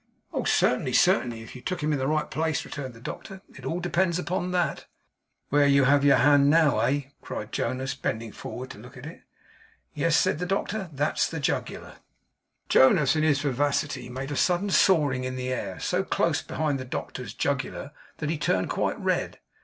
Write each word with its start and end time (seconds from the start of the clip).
'Oh 0.33 0.45
certainly, 0.45 0.93
certainly, 0.93 1.43
if 1.43 1.55
you 1.55 1.61
took 1.61 1.83
him 1.83 1.93
in 1.93 1.99
the 1.99 2.07
right 2.07 2.31
place,' 2.31 2.65
returned 2.65 2.95
the 2.95 2.99
doctor. 2.99 3.43
'It 3.53 3.65
all 3.65 3.79
depends 3.79 4.17
upon 4.17 4.49
that.' 4.49 4.87
'Where 5.49 5.67
you 5.67 5.83
have 5.83 6.03
your 6.03 6.17
hand 6.17 6.49
now, 6.49 6.79
hey?' 6.79 7.11
cried 7.21 7.51
Jonas, 7.51 7.93
bending 7.93 8.31
forward 8.31 8.71
to 8.71 8.79
look 8.79 8.97
at 8.97 9.05
it. 9.05 9.21
'Yes,' 9.93 10.17
said 10.17 10.39
the 10.39 10.47
doctor; 10.47 10.89
'that's 10.91 11.29
the 11.29 11.39
jugular.' 11.39 11.97
Jonas, 12.67 13.15
in 13.15 13.21
his 13.21 13.41
vivacity, 13.43 14.09
made 14.09 14.31
a 14.31 14.35
sudden 14.35 14.71
sawing 14.71 15.23
in 15.23 15.35
the 15.35 15.53
air, 15.53 15.79
so 15.79 16.03
close 16.03 16.41
behind 16.41 16.79
the 16.79 16.83
doctor's 16.85 17.35
jugular 17.35 17.91
that 18.17 18.31
he 18.31 18.39
turned 18.39 18.71
quite 18.71 18.99
red. 18.99 19.37